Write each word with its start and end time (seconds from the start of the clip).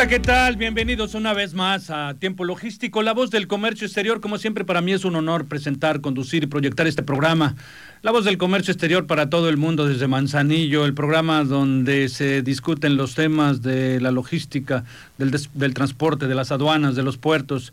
Hola, 0.00 0.08
¿qué 0.08 0.18
tal? 0.18 0.56
Bienvenidos 0.56 1.14
una 1.14 1.34
vez 1.34 1.52
más 1.52 1.90
a 1.90 2.14
Tiempo 2.14 2.44
Logístico, 2.44 3.02
la 3.02 3.12
voz 3.12 3.30
del 3.30 3.46
comercio 3.46 3.86
exterior. 3.86 4.22
Como 4.22 4.38
siempre, 4.38 4.64
para 4.64 4.80
mí 4.80 4.92
es 4.94 5.04
un 5.04 5.14
honor 5.14 5.44
presentar, 5.44 6.00
conducir 6.00 6.42
y 6.42 6.46
proyectar 6.46 6.86
este 6.86 7.02
programa. 7.02 7.54
La 8.00 8.10
voz 8.10 8.24
del 8.24 8.38
comercio 8.38 8.72
exterior 8.72 9.06
para 9.06 9.28
todo 9.28 9.50
el 9.50 9.58
mundo 9.58 9.86
desde 9.86 10.08
Manzanillo, 10.08 10.86
el 10.86 10.94
programa 10.94 11.44
donde 11.44 12.08
se 12.08 12.40
discuten 12.40 12.96
los 12.96 13.14
temas 13.14 13.60
de 13.60 14.00
la 14.00 14.10
logística, 14.10 14.84
del, 15.18 15.38
del 15.52 15.74
transporte, 15.74 16.28
de 16.28 16.34
las 16.34 16.50
aduanas, 16.50 16.96
de 16.96 17.02
los 17.02 17.18
puertos 17.18 17.70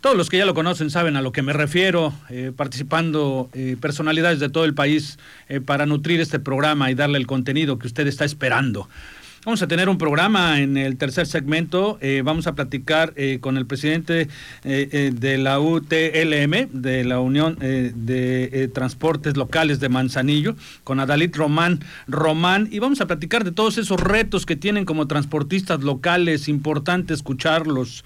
todos 0.00 0.18
los 0.18 0.28
que 0.28 0.36
ya 0.36 0.44
lo 0.44 0.52
conocen 0.52 0.90
saben 0.90 1.16
a 1.16 1.22
lo 1.22 1.32
que 1.32 1.40
me 1.40 1.54
refiero, 1.54 2.12
eh, 2.28 2.52
participando 2.54 3.48
eh, 3.54 3.78
personalidades 3.80 4.38
de 4.38 4.50
todo 4.50 4.66
el 4.66 4.74
país 4.74 5.18
eh, 5.48 5.62
para 5.62 5.86
nutrir 5.86 6.20
este 6.20 6.38
programa 6.38 6.90
y 6.90 6.94
darle 6.94 7.16
el 7.16 7.26
contenido 7.26 7.78
que 7.78 7.86
usted 7.86 8.06
está 8.06 8.26
esperando. 8.26 8.86
Vamos 9.44 9.60
a 9.60 9.68
tener 9.68 9.90
un 9.90 9.98
programa 9.98 10.58
en 10.60 10.78
el 10.78 10.96
tercer 10.96 11.26
segmento. 11.26 11.98
vamos 12.22 12.46
a 12.46 12.54
platicar 12.54 13.12
con 13.40 13.58
el 13.58 13.66
presidente 13.66 14.28
de 14.62 15.38
la 15.38 15.60
UTLM, 15.60 16.70
de 16.72 17.04
la 17.04 17.20
Unión 17.20 17.58
de 17.58 18.70
Transportes 18.72 19.36
Locales 19.36 19.80
de 19.80 19.90
Manzanillo, 19.90 20.56
con 20.82 20.98
Adalit 20.98 21.36
Román 21.36 21.80
Román, 22.08 22.68
y 22.70 22.78
vamos 22.78 23.02
a 23.02 23.06
platicar 23.06 23.44
de 23.44 23.52
todos 23.52 23.76
esos 23.76 24.00
retos 24.00 24.46
que 24.46 24.56
tienen 24.56 24.86
como 24.86 25.06
transportistas 25.06 25.82
locales. 25.82 26.48
Importante 26.48 27.12
escucharlos. 27.12 28.02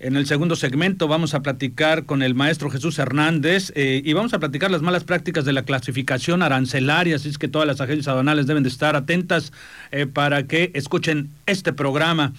En 0.00 0.14
el 0.14 0.26
segundo 0.26 0.54
segmento 0.54 1.08
vamos 1.08 1.34
a 1.34 1.42
platicar 1.42 2.04
con 2.04 2.22
el 2.22 2.36
maestro 2.36 2.70
Jesús 2.70 3.00
Hernández 3.00 3.72
eh, 3.74 4.00
y 4.04 4.12
vamos 4.12 4.32
a 4.32 4.38
platicar 4.38 4.70
las 4.70 4.80
malas 4.80 5.02
prácticas 5.02 5.44
de 5.44 5.52
la 5.52 5.64
clasificación 5.64 6.40
arancelaria, 6.40 7.16
así 7.16 7.28
es 7.28 7.36
que 7.36 7.48
todas 7.48 7.66
las 7.66 7.80
agencias 7.80 8.06
aduanales 8.06 8.46
deben 8.46 8.62
de 8.62 8.68
estar 8.68 8.94
atentas 8.94 9.52
eh, 9.90 10.06
para 10.06 10.44
que 10.44 10.70
escuchen 10.74 11.30
este 11.46 11.72
programa. 11.72 12.32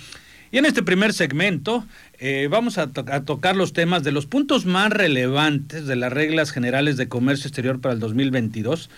Y 0.53 0.57
en 0.57 0.65
este 0.65 0.83
primer 0.83 1.11
segmento 1.11 1.85
eh, 2.17 2.47
vamos 2.49 2.77
a, 2.77 2.83
a, 2.83 3.23
tocar 3.25 3.57
los 3.57 3.73
temas 3.73 4.03
de 4.03 4.13
los 4.13 4.25
puntos 4.25 4.65
más 4.65 4.89
relevantes 4.89 5.85
de 5.85 5.97
las 5.97 6.13
reglas 6.13 6.51
generales 6.51 6.95
de 6.95 7.09
comercio 7.09 7.49
exterior 7.49 7.81
para 7.81 7.93
el 7.93 7.99
2022 7.99 8.89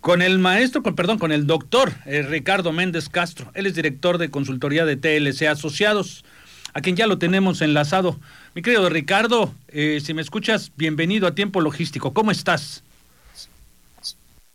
con 0.00 0.22
el 0.22 0.38
maestro, 0.38 0.84
con, 0.84 0.94
perdón, 0.94 1.18
con 1.18 1.32
el 1.32 1.48
doctor 1.48 1.92
Ricardo 2.04 2.72
Méndez 2.72 3.08
Castro. 3.08 3.50
Él 3.54 3.66
es 3.66 3.74
director 3.74 4.18
de 4.18 4.30
consultoría 4.30 4.84
de 4.84 4.96
TLC 4.96 5.48
Asociados 5.48 6.24
a 6.74 6.80
quien 6.80 6.96
ya 6.96 7.06
lo 7.06 7.18
tenemos 7.18 7.62
enlazado. 7.62 8.18
Mi 8.54 8.62
querido 8.62 8.88
Ricardo, 8.88 9.54
eh, 9.68 10.00
si 10.04 10.12
me 10.12 10.20
escuchas, 10.20 10.72
bienvenido 10.76 11.28
a 11.28 11.34
Tiempo 11.34 11.60
Logístico. 11.60 12.12
¿Cómo 12.12 12.32
estás? 12.32 12.82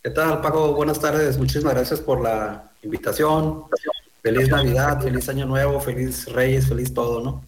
¿Qué 0.03 0.09
tal, 0.09 0.42
Paco? 0.42 0.73
Buenas 0.73 1.00
tardes. 1.00 1.38
Muchísimas 1.38 1.73
gracias 1.73 2.02
por 2.02 2.22
la 2.22 2.72
invitación. 2.84 3.64
Feliz 4.22 4.50
Navidad, 4.50 5.02
feliz 5.02 5.30
Año 5.30 5.45
Nuevo, 5.45 5.80
feliz 5.80 6.25
Reyes, 6.28 6.67
feliz 6.67 6.94
todo, 6.94 7.22
¿no? 7.23 7.44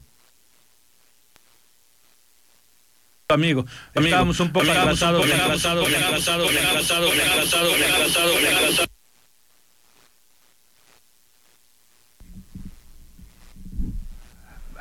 Amigo, 3.28 3.66
estábamos 3.94 4.40
un 4.42 4.52
poco 4.52 4.70
atrasados, 4.70 5.26
atrasados, 5.26 5.88
atrasados, 5.88 6.50
atrasados, 6.50 7.14
atrasados, 7.14 7.74
atrasados, 7.74 8.92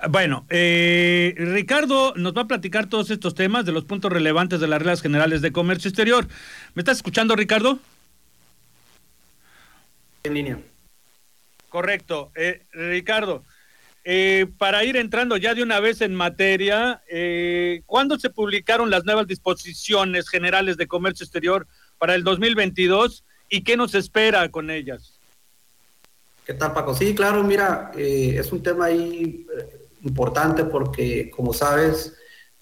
Bueno, 0.08 0.46
eh, 0.48 1.34
Ricardo 1.36 2.14
nos 2.16 2.34
va 2.34 2.42
a 2.42 2.48
platicar 2.48 2.88
todos 2.88 3.10
estos 3.10 3.34
temas 3.34 3.66
de 3.66 3.72
los 3.72 3.84
puntos 3.84 4.10
relevantes 4.12 4.60
de 4.60 4.68
las 4.68 4.78
reglas 4.78 5.02
generales 5.02 5.42
de 5.42 5.52
comercio 5.52 5.88
exterior. 5.88 6.26
¿Me 6.74 6.80
estás 6.80 6.98
escuchando, 6.98 7.36
Ricardo? 7.36 7.78
En 10.22 10.34
línea. 10.34 10.58
Correcto. 11.70 12.30
Eh, 12.34 12.62
Ricardo, 12.72 13.44
eh, 14.04 14.46
para 14.58 14.84
ir 14.84 14.96
entrando 14.96 15.36
ya 15.36 15.54
de 15.54 15.62
una 15.62 15.80
vez 15.80 16.00
en 16.00 16.14
materia, 16.14 17.02
eh, 17.08 17.82
¿cuándo 17.86 18.18
se 18.18 18.28
publicaron 18.28 18.90
las 18.90 19.04
nuevas 19.04 19.26
disposiciones 19.26 20.28
generales 20.28 20.76
de 20.76 20.88
comercio 20.88 21.24
exterior 21.24 21.66
para 21.98 22.14
el 22.14 22.24
2022 22.24 23.24
y 23.48 23.62
qué 23.62 23.76
nos 23.76 23.94
espera 23.94 24.50
con 24.50 24.70
ellas? 24.70 25.18
¿Qué 26.44 26.54
tal, 26.54 26.72
Paco? 26.72 26.94
Sí, 26.94 27.14
claro, 27.14 27.44
mira, 27.44 27.92
es 27.96 28.50
un 28.50 28.62
tema 28.62 28.86
ahí 28.86 29.46
importante 30.02 30.64
porque, 30.64 31.30
como 31.30 31.52
sabes, 31.52 32.14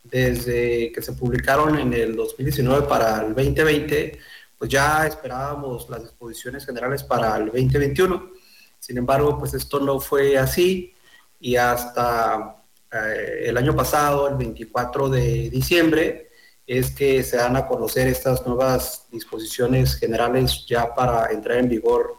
desde 0.04 0.90
que 0.92 1.02
se 1.02 1.12
publicaron 1.12 1.78
en 1.78 1.92
el 1.92 2.16
2019 2.16 2.86
para 2.86 3.20
el 3.22 3.34
2020, 3.34 4.18
pues 4.58 4.70
ya 4.70 5.06
esperábamos 5.06 5.88
las 5.88 6.02
disposiciones 6.02 6.66
generales 6.66 7.02
para 7.04 7.36
el 7.36 7.46
2021. 7.46 8.30
Sin 8.78 8.98
embargo, 8.98 9.38
pues 9.38 9.54
esto 9.54 9.80
no 9.80 10.00
fue 10.00 10.36
así 10.36 10.94
y 11.40 11.56
hasta 11.56 12.56
eh, 12.90 13.44
el 13.46 13.56
año 13.56 13.74
pasado, 13.76 14.28
el 14.28 14.36
24 14.36 15.08
de 15.08 15.50
diciembre, 15.50 16.30
es 16.66 16.90
que 16.90 17.22
se 17.22 17.36
dan 17.36 17.56
a 17.56 17.66
conocer 17.66 18.08
estas 18.08 18.46
nuevas 18.46 19.06
disposiciones 19.10 19.94
generales 19.96 20.66
ya 20.66 20.94
para 20.94 21.30
entrar 21.32 21.58
en 21.58 21.68
vigor 21.68 22.16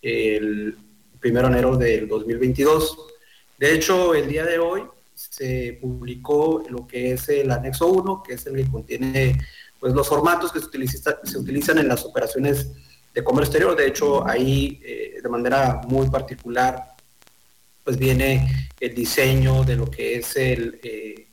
el 0.00 0.76
1 1.22 1.40
de 1.40 1.46
enero 1.46 1.76
del 1.76 2.08
2022. 2.08 3.11
De 3.62 3.72
hecho, 3.72 4.12
el 4.12 4.26
día 4.26 4.44
de 4.44 4.58
hoy 4.58 4.82
se 5.14 5.78
publicó 5.80 6.64
lo 6.68 6.84
que 6.84 7.12
es 7.12 7.28
el 7.28 7.48
anexo 7.48 7.86
1, 7.86 8.20
que 8.20 8.32
es 8.32 8.44
el 8.46 8.56
que 8.56 8.68
contiene 8.68 9.38
pues, 9.78 9.94
los 9.94 10.08
formatos 10.08 10.50
que 10.50 10.58
se, 10.58 10.98
se 10.98 11.38
utilizan 11.38 11.78
en 11.78 11.86
las 11.86 12.04
operaciones 12.04 12.72
de 13.14 13.22
comercio 13.22 13.52
exterior. 13.52 13.76
De 13.76 13.86
hecho, 13.86 14.26
ahí 14.26 14.80
eh, 14.84 15.20
de 15.22 15.28
manera 15.28 15.80
muy 15.86 16.10
particular 16.10 16.88
pues 17.84 17.96
viene 17.96 18.68
el 18.80 18.96
diseño 18.96 19.62
de 19.62 19.76
lo 19.76 19.88
que 19.88 20.16
es 20.16 20.34
el, 20.34 20.80
eh, 20.82 21.28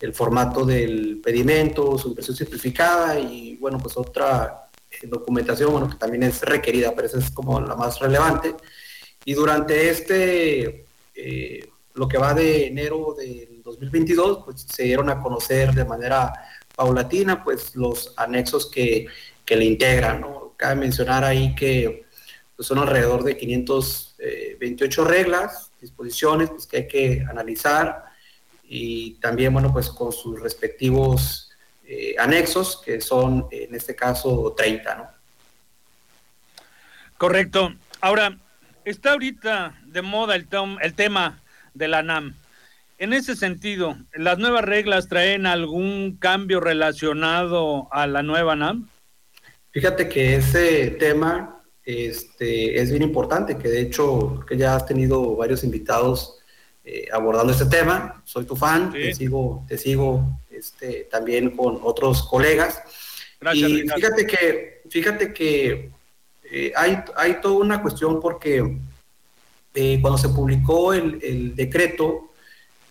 el 0.00 0.14
formato 0.14 0.64
del 0.64 1.20
pedimento, 1.22 1.98
su 1.98 2.08
impresión 2.08 2.38
simplificada 2.38 3.20
y 3.20 3.56
bueno, 3.56 3.76
pues 3.76 3.98
otra 3.98 4.70
eh, 4.90 5.06
documentación 5.06 5.72
bueno, 5.72 5.90
que 5.90 5.96
también 5.96 6.22
es 6.22 6.40
requerida, 6.40 6.94
pero 6.94 7.06
esa 7.06 7.18
es 7.18 7.30
como 7.30 7.60
la 7.60 7.76
más 7.76 7.98
relevante. 7.98 8.54
Y 9.26 9.34
durante 9.34 9.90
este 9.90 10.85
eh, 11.16 11.68
lo 11.94 12.06
que 12.06 12.18
va 12.18 12.34
de 12.34 12.66
enero 12.66 13.14
del 13.16 13.62
2022, 13.62 14.42
pues 14.44 14.66
se 14.68 14.84
dieron 14.84 15.08
a 15.08 15.20
conocer 15.20 15.72
de 15.72 15.84
manera 15.84 16.32
paulatina, 16.74 17.42
pues 17.42 17.74
los 17.74 18.12
anexos 18.16 18.70
que, 18.70 19.06
le 19.48 19.64
integran. 19.64 20.24
Cabe 20.56 20.74
mencionar 20.74 21.24
ahí 21.24 21.54
que 21.54 22.04
pues, 22.54 22.68
son 22.68 22.78
alrededor 22.78 23.22
de 23.22 23.36
528 23.36 25.04
reglas, 25.04 25.70
disposiciones, 25.80 26.50
pues 26.50 26.66
que 26.66 26.76
hay 26.78 26.88
que 26.88 27.24
analizar 27.28 28.04
y 28.64 29.14
también, 29.14 29.52
bueno, 29.52 29.72
pues 29.72 29.88
con 29.88 30.12
sus 30.12 30.40
respectivos 30.40 31.50
eh, 31.84 32.16
anexos, 32.18 32.82
que 32.84 33.00
son 33.00 33.46
en 33.50 33.74
este 33.74 33.94
caso 33.94 34.52
30, 34.56 34.94
¿no? 34.96 35.16
Correcto. 37.16 37.74
Ahora, 38.00 38.36
Está 38.86 39.14
ahorita 39.14 39.74
de 39.84 40.00
moda 40.00 40.36
el, 40.36 40.46
el 40.80 40.94
tema 40.94 41.42
de 41.74 41.88
la 41.88 42.04
NAM. 42.04 42.36
En 42.98 43.12
ese 43.12 43.34
sentido, 43.34 43.96
¿las 44.14 44.38
nuevas 44.38 44.64
reglas 44.64 45.08
traen 45.08 45.44
algún 45.44 46.16
cambio 46.18 46.60
relacionado 46.60 47.88
a 47.90 48.06
la 48.06 48.22
nueva 48.22 48.54
NAM? 48.54 48.88
Fíjate 49.72 50.08
que 50.08 50.36
ese 50.36 50.92
tema 51.00 51.64
este, 51.84 52.80
es 52.80 52.92
bien 52.92 53.02
importante, 53.02 53.58
que 53.58 53.68
de 53.68 53.80
hecho 53.80 54.44
que 54.46 54.56
ya 54.56 54.76
has 54.76 54.86
tenido 54.86 55.34
varios 55.34 55.64
invitados 55.64 56.38
eh, 56.84 57.08
abordando 57.12 57.52
este 57.52 57.66
tema. 57.66 58.22
Soy 58.24 58.44
tu 58.44 58.54
fan, 58.54 58.92
te 58.92 59.12
sigo, 59.12 59.64
te 59.66 59.78
sigo 59.78 60.38
este, 60.48 61.08
también 61.10 61.56
con 61.56 61.80
otros 61.82 62.22
colegas. 62.22 62.80
Gracias, 63.40 63.68
y 63.68 63.88
fíjate 63.88 64.26
que, 64.28 64.82
fíjate 64.88 65.32
que 65.32 65.90
eh, 66.50 66.72
hay, 66.76 66.98
hay 67.16 67.40
toda 67.40 67.56
una 67.56 67.82
cuestión 67.82 68.20
porque 68.20 68.78
eh, 69.74 69.98
cuando 70.00 70.18
se 70.18 70.28
publicó 70.28 70.92
el, 70.92 71.54
decreto, 71.54 72.32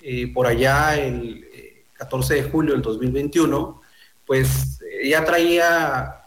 eh, 0.02 0.32
por 0.34 0.48
allá 0.48 0.96
el 0.96 1.48
14 1.94 2.36
de 2.36 2.44
julio 2.44 2.74
del 2.74 2.82
2021, 2.82 3.82
pues 4.26 4.80
ya 5.04 5.24
traía 5.24 6.22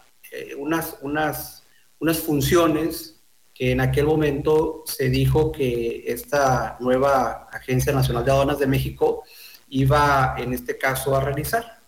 unas, 0.57 0.97
unas 1.01 1.59
unas 1.99 2.19
funciones 2.19 3.15
que 3.53 3.71
en 3.71 3.81
aquel 3.81 4.05
momento 4.05 4.83
se 4.85 5.09
dijo 5.09 5.51
que 5.51 6.03
esta 6.07 6.77
nueva 6.79 7.49
Agencia 7.51 7.93
Nacional 7.93 8.23
de 8.23 8.31
Aduanas 8.31 8.59
de 8.59 8.67
México 8.67 9.23
iba 9.69 10.35
en 10.37 10.53
este 10.53 10.77
caso 10.77 11.15
a 11.15 11.21
realizar. 11.21 11.79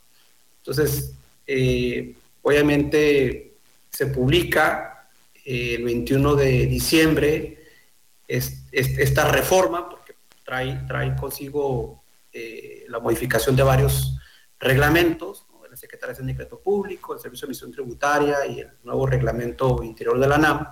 Entonces, 0.58 1.14
obviamente 2.42 3.54
se 3.90 4.08
publica 4.08 4.91
eh, 5.46 5.76
el 5.76 5.84
21 5.84 6.36
de 6.36 6.66
diciembre 6.68 7.58
esta 8.28 9.30
reforma, 9.30 9.90
porque 9.90 10.16
trae, 10.46 10.84
trae 10.88 11.16
consigo 11.16 12.04
eh, 12.32 12.86
la 12.88 13.00
modificación 13.00 13.56
de 13.56 13.64
varios 13.64 14.18
reglamentos, 14.60 15.46
de 15.62 15.70
la 15.70 15.76
Secretaría 15.76 16.16
de 16.16 16.24
Decreto 16.24 16.60
Público, 16.60 17.14
el 17.14 17.20
Servicio 17.20 17.46
de 17.46 17.52
Emisión 17.52 17.72
Tributaria 17.72 18.46
y 18.46 18.62
el 18.62 18.70
nuevo 18.84 19.06
reglamento 19.06 19.84
interior 19.84 20.18
de 20.20 20.28
la 20.28 20.38
NAM. 20.38 20.68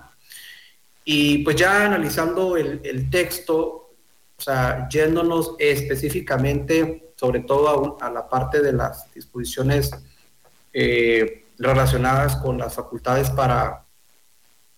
Y 1.04 1.38
pues 1.38 1.56
ya 1.56 1.84
analizando 1.84 2.56
el, 2.56 3.10
texto, 3.10 3.56
o 3.56 4.42
sea, 4.42 4.88
yéndonos 4.88 5.54
específicamente, 5.58 7.12
sobre 7.16 7.40
todo 7.40 7.98
a, 8.00 8.10
la 8.10 8.28
parte 8.28 8.62
de 8.62 8.72
las 8.72 9.12
disposiciones 9.12 9.90
eh, 10.72 11.44
relacionadas 11.58 12.36
con 12.36 12.56
las 12.56 12.74
facultades 12.74 13.28
para 13.30 13.84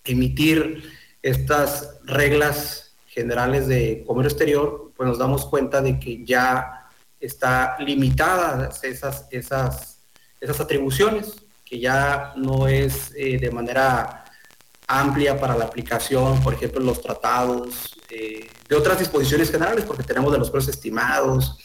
emitir 0.04 0.82
estas 1.22 1.98
reglas 2.04 2.94
generales 3.06 3.68
de 3.68 4.04
comercio 4.06 4.30
exterior, 4.30 4.92
pues 4.96 5.08
nos 5.08 5.18
damos 5.18 5.46
cuenta 5.46 5.80
de 5.82 5.98
que 5.98 6.24
ya 6.24 6.88
está 7.20 7.76
limitadas 7.78 8.82
esas, 8.84 9.26
esas, 9.30 10.00
esas 10.40 10.60
atribuciones, 10.60 11.36
que 11.64 11.78
ya 11.78 12.32
no 12.36 12.66
es 12.66 13.12
eh, 13.16 13.38
de 13.38 13.50
manera 13.50 14.24
amplia 14.86 15.38
para 15.38 15.56
la 15.56 15.64
aplicación, 15.64 16.42
por 16.42 16.54
ejemplo, 16.54 16.80
en 16.80 16.86
los 16.86 17.00
tratados, 17.00 17.96
eh, 18.10 18.48
de 18.68 18.76
otras 18.76 18.98
disposiciones 18.98 19.50
generales, 19.50 19.84
porque 19.84 20.02
tenemos 20.02 20.32
de 20.32 20.38
los 20.38 20.50
precios 20.50 20.76
estimados, 20.76 21.58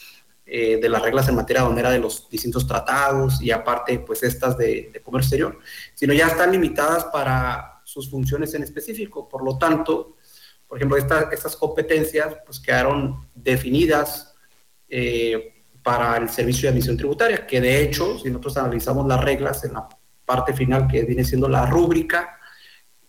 eh, 0.46 0.78
de 0.80 0.88
las 0.88 1.02
reglas 1.02 1.28
en 1.28 1.34
materia 1.34 1.62
aduanera 1.62 1.90
de 1.90 1.98
los 1.98 2.28
distintos 2.30 2.66
tratados 2.66 3.42
y 3.42 3.50
aparte, 3.50 3.98
pues 3.98 4.22
estas 4.22 4.56
de, 4.56 4.90
de 4.92 5.02
comercio 5.02 5.26
exterior, 5.26 5.58
sino 5.94 6.14
ya 6.14 6.28
están 6.28 6.52
limitadas 6.52 7.04
para 7.06 7.77
sus 7.88 8.10
funciones 8.10 8.52
en 8.52 8.62
específico. 8.62 9.26
Por 9.26 9.42
lo 9.42 9.56
tanto, 9.56 10.16
por 10.66 10.76
ejemplo, 10.76 10.98
estas 10.98 11.56
competencias 11.56 12.36
pues, 12.44 12.60
quedaron 12.60 13.26
definidas 13.34 14.34
eh, 14.90 15.64
para 15.82 16.18
el 16.18 16.28
servicio 16.28 16.68
de 16.68 16.72
admisión 16.74 16.98
tributaria, 16.98 17.46
que 17.46 17.62
de 17.62 17.80
hecho, 17.80 18.18
si 18.18 18.28
nosotros 18.28 18.58
analizamos 18.58 19.06
las 19.08 19.24
reglas 19.24 19.64
en 19.64 19.72
la 19.72 19.88
parte 20.26 20.52
final 20.52 20.86
que 20.86 21.04
viene 21.04 21.24
siendo 21.24 21.48
la 21.48 21.64
rúbrica, 21.64 22.38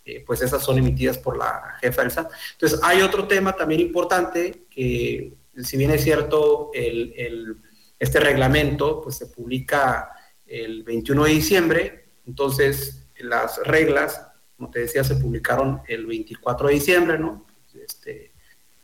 eh, 0.02 0.24
pues 0.26 0.40
esas 0.40 0.62
son 0.64 0.78
emitidas 0.78 1.18
por 1.18 1.36
la 1.36 1.76
jefa 1.82 2.00
del 2.00 2.10
SAT. 2.10 2.32
Entonces, 2.52 2.80
hay 2.82 3.02
otro 3.02 3.28
tema 3.28 3.54
también 3.54 3.82
importante 3.82 4.64
que, 4.70 5.34
si 5.62 5.76
bien 5.76 5.90
es 5.90 6.02
cierto, 6.02 6.70
el, 6.72 7.58
este 7.98 8.18
reglamento 8.18 9.02
pues, 9.02 9.18
se 9.18 9.26
publica 9.26 10.10
el 10.46 10.84
21 10.84 11.24
de 11.24 11.30
diciembre, 11.30 12.04
entonces 12.24 13.08
las 13.18 13.58
reglas 13.58 14.29
como 14.60 14.70
te 14.70 14.80
decía, 14.80 15.02
se 15.02 15.16
publicaron 15.16 15.80
el 15.88 16.04
24 16.04 16.68
de 16.68 16.74
diciembre, 16.74 17.18
¿no? 17.18 17.46
Este, 17.82 18.34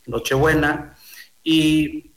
Nochebuena. 0.07 0.97
Y 1.43 2.15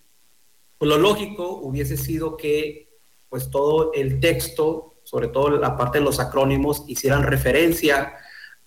pues, 0.77 0.87
lo 0.87 0.97
lógico 0.97 1.57
hubiese 1.57 1.97
sido 1.97 2.37
que 2.37 2.87
pues 3.27 3.51
todo 3.51 3.91
el 3.93 4.21
texto, 4.21 5.01
sobre 5.03 5.27
todo 5.27 5.49
la 5.49 5.75
parte 5.75 5.97
de 5.97 6.05
los 6.05 6.21
acrónimos, 6.21 6.85
hicieran 6.87 7.23
referencia 7.23 8.13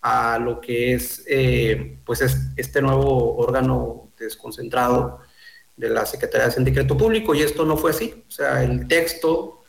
a 0.02 0.38
lo 0.38 0.60
que 0.60 0.92
es 0.92 1.24
eh, 1.26 1.98
pues 2.04 2.20
este 2.54 2.82
nuevo 2.82 3.38
órgano 3.38 4.12
desconcentrado 4.18 5.20
de 5.74 5.88
la 5.88 6.04
Secretaría 6.04 6.48
de 6.48 6.64
Decreto 6.64 6.98
Público 6.98 7.34
y 7.34 7.40
esto 7.40 7.64
no 7.64 7.78
fue 7.78 7.92
así. 7.92 8.24
O 8.28 8.30
sea, 8.30 8.62
el 8.62 8.86
texto 8.88 9.62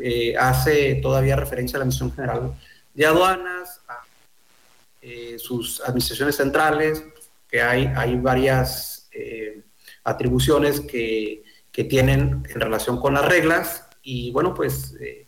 eh, 0.00 0.36
hace 0.38 0.94
todavía 1.02 1.34
referencia 1.34 1.76
a 1.76 1.80
la 1.80 1.86
misión 1.86 2.12
general 2.12 2.54
de 2.94 3.06
aduanas, 3.06 3.80
eh, 5.02 5.38
sus 5.38 5.80
administraciones 5.80 6.36
centrales, 6.36 7.02
que 7.48 7.62
hay, 7.62 7.90
hay 7.96 8.16
varias 8.16 9.08
eh, 9.12 9.62
atribuciones 10.04 10.80
que, 10.80 11.42
que, 11.72 11.84
tienen 11.84 12.46
en 12.46 12.60
relación 12.60 13.00
con 13.00 13.14
las 13.14 13.26
reglas. 13.26 13.88
Y 14.02 14.30
bueno, 14.30 14.52
pues 14.52 14.94
eh, 15.00 15.26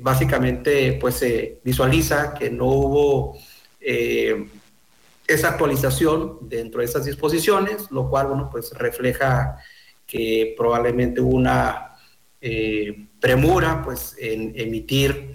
básicamente 0.00 0.98
pues 1.00 1.14
se 1.14 1.60
visualiza 1.62 2.34
que 2.34 2.50
no 2.50 2.66
hubo 2.66 3.38
esa 5.26 5.48
actualización 5.48 6.38
dentro 6.42 6.80
de 6.80 6.86
esas 6.86 7.04
disposiciones, 7.04 7.90
lo 7.90 8.08
cual 8.10 8.28
bueno, 8.28 8.48
pues 8.50 8.72
refleja 8.72 9.58
que 10.06 10.54
probablemente 10.56 11.20
hubo 11.20 11.36
una 11.36 11.96
premura 13.20 13.82
pues 13.84 14.16
en 14.18 14.52
emitir 14.56 15.31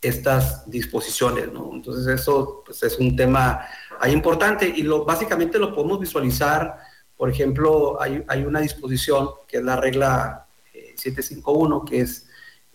estas 0.00 0.68
disposiciones. 0.70 1.44
Entonces 1.72 2.06
eso 2.06 2.62
pues, 2.64 2.82
es 2.82 2.98
un 2.98 3.14
tema 3.14 3.66
ahí 4.00 4.12
importante 4.12 4.66
y 4.66 4.82
lo, 4.82 5.04
básicamente 5.04 5.58
lo 5.58 5.74
podemos 5.74 6.00
visualizar, 6.00 6.76
por 7.16 7.28
ejemplo, 7.28 8.00
hay, 8.00 8.24
hay 8.28 8.44
una 8.44 8.60
disposición 8.60 9.28
que 9.46 9.58
es 9.58 9.62
la 9.62 9.76
regla 9.76 10.46
751, 10.72 11.76
eh, 11.84 11.90
que 11.90 12.00
es 12.00 12.26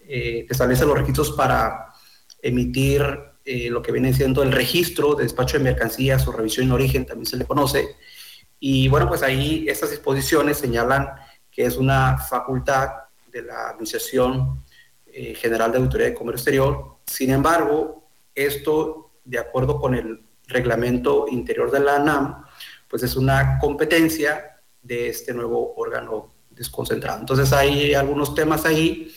eh, 0.07 0.45
que 0.45 0.53
establece 0.53 0.85
los 0.85 0.95
requisitos 0.95 1.31
para 1.31 1.87
emitir 2.43 3.01
eh, 3.43 3.69
lo 3.71 3.81
que 3.81 3.91
viene 3.91 4.13
siendo 4.13 4.43
el 4.43 4.51
registro 4.51 5.15
de 5.15 5.23
despacho 5.23 5.57
de 5.57 5.63
mercancías 5.63 6.27
o 6.27 6.31
revisión 6.31 6.67
en 6.67 6.73
origen, 6.73 7.05
también 7.07 7.25
se 7.25 7.37
le 7.37 7.45
conoce. 7.45 7.95
Y 8.59 8.87
bueno, 8.87 9.07
pues 9.07 9.23
ahí 9.23 9.65
estas 9.67 9.89
disposiciones 9.89 10.57
señalan 10.57 11.09
que 11.51 11.65
es 11.65 11.77
una 11.77 12.19
facultad 12.19 12.89
de 13.31 13.41
la 13.41 13.69
Administración 13.69 14.63
General 15.35 15.71
de 15.71 15.77
Auditoría 15.77 16.07
de 16.07 16.13
Comercio 16.13 16.41
Exterior 16.41 16.95
sin 17.05 17.31
embargo, 17.31 18.07
esto, 18.33 19.11
de 19.23 19.39
acuerdo 19.39 19.79
con 19.79 19.95
el 19.95 20.21
reglamento 20.47 21.27
interior 21.29 21.71
de 21.71 21.79
la 21.79 21.97
ANAM, 21.97 22.43
pues 22.87 23.03
es 23.03 23.15
una 23.15 23.57
competencia 23.59 24.61
de 24.81 25.09
este 25.09 25.33
nuevo 25.33 25.73
órgano 25.77 26.33
desconcentrado. 26.49 27.19
Entonces 27.19 27.51
hay 27.53 27.93
algunos 27.93 28.33
temas 28.35 28.65
ahí 28.65 29.11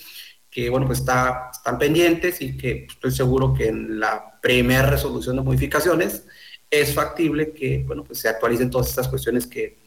que, 0.50 0.70
bueno, 0.70 0.86
pues 0.86 1.00
está, 1.00 1.50
están 1.52 1.78
pendientes 1.78 2.40
y 2.40 2.56
que 2.56 2.86
estoy 2.88 3.10
seguro 3.10 3.54
que 3.54 3.68
en 3.68 4.00
la 4.00 4.38
primera 4.40 4.88
resolución 4.88 5.36
de 5.36 5.42
modificaciones 5.42 6.24
es 6.70 6.94
factible 6.94 7.52
que, 7.52 7.84
bueno, 7.86 8.04
pues 8.04 8.18
se 8.20 8.28
actualicen 8.28 8.70
todas 8.70 8.88
estas 8.88 9.08
cuestiones 9.08 9.46
que, 9.46 9.78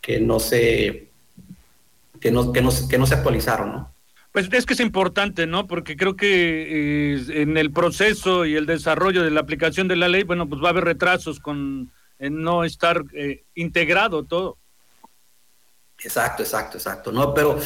que 0.00 0.20
no 0.20 0.40
se 0.40 1.08
que 2.20 2.30
no, 2.30 2.52
que 2.52 2.60
no 2.60 2.70
se 2.70 3.14
actualizaron, 3.14 3.72
¿no? 3.72 3.94
Pues 4.32 4.48
es 4.52 4.64
que 4.64 4.74
es 4.74 4.80
importante, 4.80 5.46
¿no? 5.46 5.66
Porque 5.66 5.96
creo 5.96 6.14
que 6.14 7.14
eh, 7.14 7.42
en 7.42 7.56
el 7.56 7.72
proceso 7.72 8.44
y 8.44 8.54
el 8.54 8.66
desarrollo 8.66 9.24
de 9.24 9.30
la 9.30 9.40
aplicación 9.40 9.88
de 9.88 9.96
la 9.96 10.08
ley, 10.08 10.22
bueno, 10.22 10.48
pues 10.48 10.62
va 10.62 10.68
a 10.68 10.70
haber 10.70 10.84
retrasos 10.84 11.40
con 11.40 11.90
en 12.20 12.42
no 12.42 12.64
estar 12.64 13.02
eh, 13.14 13.44
integrado 13.54 14.24
todo. 14.24 14.58
Exacto, 15.98 16.42
exacto, 16.42 16.76
exacto, 16.76 17.10
¿no? 17.10 17.34
Pero 17.34 17.58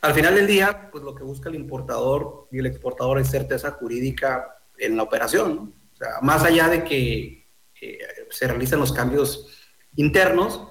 al 0.00 0.14
final 0.14 0.34
del 0.34 0.46
día, 0.46 0.90
pues 0.90 1.04
lo 1.04 1.14
que 1.14 1.22
busca 1.22 1.48
el 1.48 1.54
importador 1.54 2.48
y 2.50 2.58
el 2.58 2.66
exportador 2.66 3.18
es 3.18 3.30
certeza 3.30 3.72
jurídica 3.72 4.56
en 4.78 4.96
la 4.96 5.02
operación, 5.04 5.54
¿no? 5.54 5.62
O 5.92 5.96
sea, 5.96 6.20
más 6.22 6.42
allá 6.42 6.68
de 6.68 6.84
que 6.84 7.48
eh, 7.80 7.98
se 8.30 8.46
realicen 8.46 8.78
los 8.78 8.92
cambios 8.92 9.48
internos, 9.96 10.62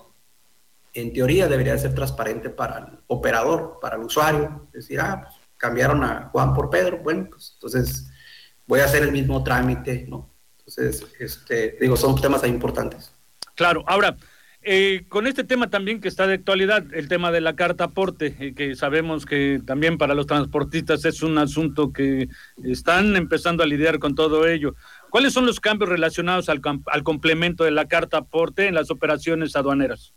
en 0.93 1.13
teoría 1.13 1.47
debería 1.47 1.77
ser 1.77 1.93
transparente 1.93 2.49
para 2.49 2.79
el 2.79 2.99
operador, 3.07 3.77
para 3.81 3.97
el 3.97 4.03
usuario. 4.03 4.67
Decir, 4.71 4.99
ah, 4.99 5.21
pues 5.23 5.35
cambiaron 5.57 6.03
a 6.03 6.29
Juan 6.31 6.53
por 6.53 6.69
Pedro, 6.69 6.99
bueno, 6.99 7.27
pues 7.29 7.51
entonces 7.55 8.09
voy 8.65 8.79
a 8.79 8.85
hacer 8.85 9.03
el 9.03 9.11
mismo 9.11 9.43
trámite, 9.43 10.05
¿no? 10.07 10.29
Entonces, 10.59 11.05
este, 11.19 11.77
digo, 11.79 11.95
son 11.95 12.19
temas 12.19 12.45
importantes. 12.45 13.13
Claro, 13.55 13.83
ahora, 13.87 14.17
eh, 14.61 15.05
con 15.07 15.27
este 15.27 15.45
tema 15.45 15.69
también 15.69 16.01
que 16.01 16.09
está 16.09 16.27
de 16.27 16.33
actualidad, 16.33 16.83
el 16.93 17.07
tema 17.07 17.31
de 17.31 17.39
la 17.39 17.55
carta 17.55 17.85
aporte, 17.85 18.35
eh, 18.39 18.53
que 18.53 18.75
sabemos 18.75 19.25
que 19.25 19.61
también 19.65 19.97
para 19.97 20.13
los 20.13 20.27
transportistas 20.27 21.05
es 21.05 21.23
un 21.23 21.37
asunto 21.37 21.93
que 21.93 22.27
están 22.65 23.15
empezando 23.15 23.63
a 23.63 23.65
lidiar 23.65 23.97
con 23.97 24.13
todo 24.13 24.45
ello. 24.45 24.75
¿Cuáles 25.09 25.31
son 25.31 25.45
los 25.45 25.61
cambios 25.61 25.89
relacionados 25.89 26.49
al, 26.49 26.59
al 26.87 27.03
complemento 27.03 27.63
de 27.63 27.71
la 27.71 27.87
carta 27.87 28.17
aporte 28.17 28.67
en 28.67 28.75
las 28.75 28.91
operaciones 28.91 29.55
aduaneras? 29.55 30.13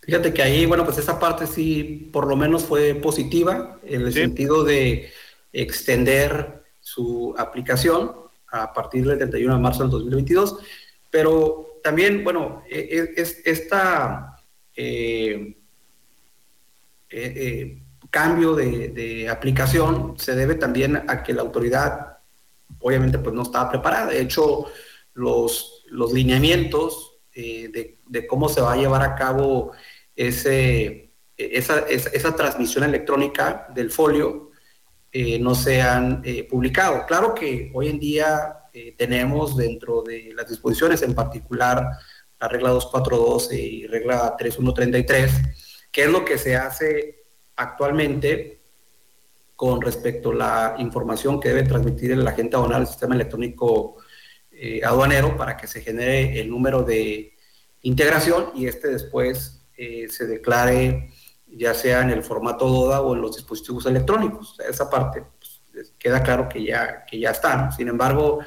Fíjate 0.00 0.34
que 0.34 0.42
ahí, 0.42 0.66
bueno, 0.66 0.84
pues 0.84 0.98
esa 0.98 1.18
parte 1.20 1.46
sí, 1.46 2.10
por 2.12 2.26
lo 2.26 2.36
menos 2.36 2.64
fue 2.64 2.94
positiva, 2.94 3.78
en 3.84 4.02
el 4.02 4.12
sentido 4.12 4.64
de 4.64 5.12
extender 5.52 6.64
su 6.80 7.34
aplicación 7.38 8.12
a 8.48 8.72
partir 8.72 9.06
del 9.06 9.18
31 9.18 9.54
de 9.54 9.60
marzo 9.60 9.82
del 9.82 9.90
2022, 9.90 10.58
pero 11.10 11.78
también, 11.82 12.24
bueno, 12.24 12.64
e, 12.68 12.78
e, 13.16 13.20
es, 13.20 13.42
esta 13.44 14.36
eh, 14.74 15.56
eh, 17.10 17.82
cambio 18.10 18.54
de, 18.54 18.88
de, 18.88 19.28
aplicación 19.28 20.14
se 20.18 20.34
debe 20.34 20.54
también 20.56 20.96
a 21.08 21.22
que 21.22 21.32
la 21.32 21.42
autoridad, 21.42 22.18
obviamente, 22.80 23.18
pues 23.18 23.34
no 23.34 23.42
estaba 23.42 23.70
preparada. 23.70 24.08
De 24.08 24.20
hecho, 24.20 24.66
los, 25.14 25.84
los 25.88 26.12
lineamientos 26.12 27.11
de, 27.34 27.98
de, 28.06 28.26
cómo 28.26 28.48
se 28.48 28.60
va 28.60 28.72
a 28.72 28.76
llevar 28.76 29.02
a 29.02 29.14
cabo 29.14 29.72
ese, 30.14 31.12
esa, 31.36 31.80
esa, 31.88 32.36
transmisión 32.36 32.84
electrónica 32.84 33.68
del 33.74 33.90
folio 33.90 34.50
no 35.40 35.54
se 35.54 35.82
han 35.82 36.22
publicado. 36.48 37.04
Claro 37.06 37.34
que 37.34 37.70
hoy 37.74 37.88
en 37.88 37.98
día 37.98 38.58
tenemos 38.96 39.56
dentro 39.56 40.02
de 40.02 40.32
las 40.34 40.48
disposiciones, 40.48 41.02
en 41.02 41.14
particular 41.14 41.86
la 42.42 42.48
regla 42.48 42.70
242 42.70 43.52
y 43.52 43.86
regla 43.86 44.34
3133, 44.36 45.32
que 45.92 46.02
es 46.02 46.10
lo 46.10 46.24
que 46.24 46.38
se 46.38 46.56
hace 46.56 47.22
actualmente 47.54 48.60
con 49.54 49.80
respecto 49.80 50.30
a 50.32 50.34
la 50.34 50.74
información 50.78 51.38
que 51.38 51.50
debe 51.50 51.62
transmitir 51.62 52.10
el 52.10 52.26
agente 52.26 52.56
aduanal 52.56 52.80
al 52.80 52.88
sistema 52.88 53.14
electrónico 53.14 53.98
eh, 54.64 54.80
aduanero 54.84 55.36
para 55.36 55.56
que 55.56 55.66
se 55.66 55.80
genere 55.80 56.40
el 56.40 56.48
número 56.48 56.84
de 56.84 57.34
integración 57.80 58.52
y 58.54 58.68
este 58.68 58.92
después 58.92 59.66
eh, 59.76 60.06
se 60.08 60.24
declare 60.28 61.10
ya 61.48 61.74
sea 61.74 62.02
en 62.02 62.10
el 62.10 62.22
formato 62.22 62.68
DODA 62.68 63.00
o 63.00 63.16
en 63.16 63.22
los 63.22 63.34
dispositivos 63.34 63.86
electrónicos. 63.86 64.56
esa 64.60 64.88
parte 64.88 65.24
pues, 65.72 65.92
queda 65.98 66.22
claro 66.22 66.48
que 66.48 66.64
ya, 66.64 67.04
que 67.04 67.18
ya 67.18 67.30
está. 67.30 67.72
Sin 67.72 67.88
embargo, 67.88 68.38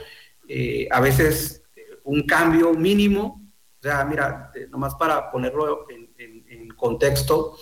eh, 0.47 0.87
a 0.89 1.01
veces 1.01 1.65
un 2.05 2.25
cambio 2.25 2.73
mínimo, 2.73 3.51
o 3.77 3.83
sea, 3.83 4.05
mira, 4.05 4.53
nomás 4.69 4.95
para 4.95 5.29
ponerlo 5.29 5.85
en, 5.89 6.13
en 6.47 6.69
contexto, 6.69 7.57